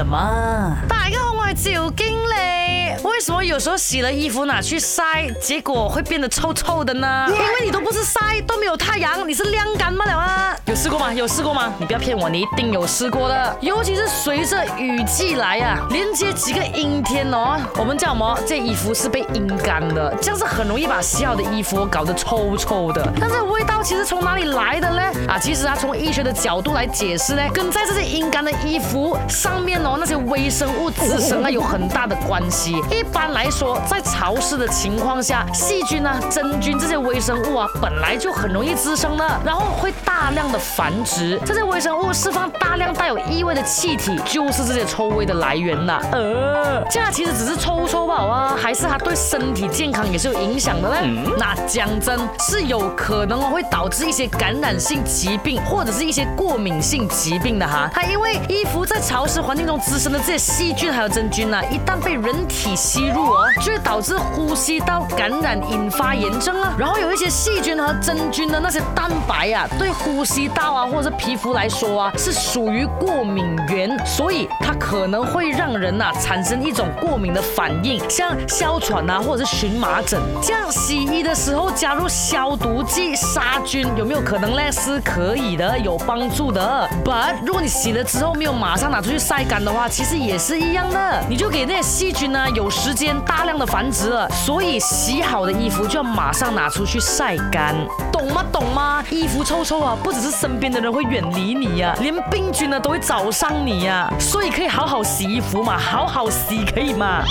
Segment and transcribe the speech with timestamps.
[0.00, 0.78] 了吗？
[0.88, 3.02] 大家好，我係趙經理。
[3.04, 7.26] 为什么有时候洗了衣服拿去晒，结果会变得臭臭的呢？
[7.28, 10.29] 因为你都不是晒，都没有太阳，你是晾干不了啊。
[10.70, 11.12] 有试过吗？
[11.12, 11.72] 有试过吗？
[11.78, 13.56] 你不要骗我，你一定有试过的。
[13.60, 18.38] 尤其是随着雨季来啊，连接几个阴天哦，我们叫什么？
[18.46, 23.04] 这衣服是被阴干的，这样是很容易把洗好的衣服搞得臭臭的。
[23.18, 25.02] 但是味道其实从哪里来的呢？
[25.26, 32.80] 啊，其实啊，从医学的角度来解释呢，跟在这些阴干的衣服上面哦，那些微生物滋生啊有很大的关系。
[32.92, 41.40] 一般来说，在潮湿的情况下，细菌啊、真菌这些微生物啊，本来就很容易滋生的，然后会大量的繁殖。
[41.44, 46.00] 这些微生物释放大量带有异味的气体，就是这些臭味的来源呐。
[46.12, 50.96] 呃，这样其实只是臭臭不好啊，还是它对身体健康也是有影响的呢？
[51.38, 57.88] 那讲真，是有可能会导致一些感染性疾病或者是一些过敏性疾病的哈。
[57.92, 66.74] 它因为衣服在潮湿环境中滋生的这些细菌还有真菌啊，一旦被人体吸入哦，就会导致呼吸道感染，引发炎症啊。
[66.78, 80.20] 然后有一些细菌和真菌的那些蛋白啊，对呼吸道啊或者是皮肤来说啊，是属于过敏源，所以它可能会让人呐、啊、產生一种过敏的反应，像哮喘啊或者是荨麻疹。
[80.42, 84.60] 这样洗衣的时候加入消毒剂杀菌，有没有可能呢？
[84.70, 86.88] 是可以的，有帮助的。
[87.04, 94.28] But 如果你洗了之后没有马上拿出去晒干的话，其实也是一样的，你就给那些细菌呢有时间大量的繁殖了。
[94.30, 97.74] 所以洗好的衣服就要马上拿出去晒干，
[98.12, 98.44] 懂吗？
[98.52, 99.04] 懂吗？
[99.10, 107.22] 衣服臭臭啊，不只是身边的人会远离你呀，连病菌呢都会找上你呀，所以可以好好洗衣服嘛，好好洗可以吗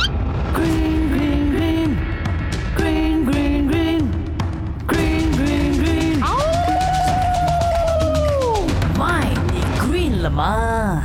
[0.55, 1.95] ？Green Green Green
[2.77, 4.03] Green Green Green
[4.87, 5.73] Green Green
[8.93, 11.01] Green，，My，你 green 了吗？